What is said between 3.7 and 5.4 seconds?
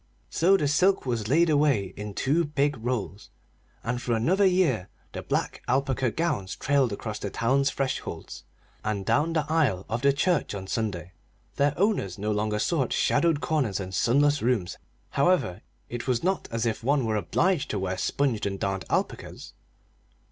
and for another year the old